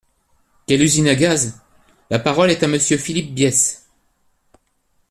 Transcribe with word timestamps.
Quelle 0.65 0.81
usine 0.81 1.07
à 1.09 1.13
gaz! 1.13 1.59
La 2.09 2.17
parole 2.17 2.49
est 2.49 2.63
à 2.63 2.67
Monsieur 2.67 2.97
Philippe 2.97 3.35
Bies. 3.35 3.75